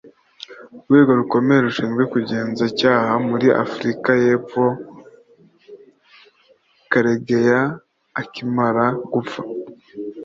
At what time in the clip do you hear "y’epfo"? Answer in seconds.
4.23-4.63